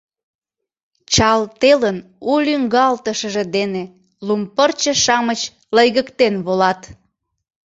[1.13, 1.97] Чал телын
[2.31, 3.83] у лӱҥгалтышыже дене
[4.25, 5.41] Лум пырче-шамыч
[5.75, 6.81] лыйгыктен волат.